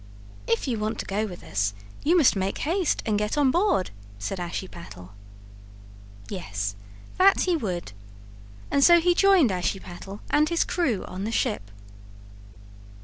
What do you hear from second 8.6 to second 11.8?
And so he joined Ashiepattle and his crew on the ship.